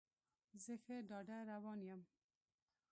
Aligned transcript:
زه 0.63 0.73
ښه 0.83 0.95
ډاډه 1.09 1.37
روان 1.51 1.79
یم. 1.89 2.01